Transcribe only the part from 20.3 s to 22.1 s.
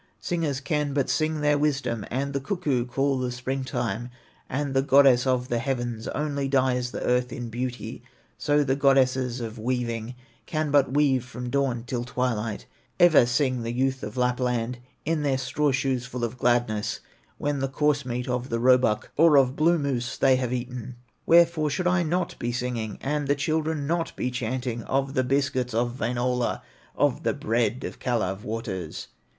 have eaten. Wherefore should I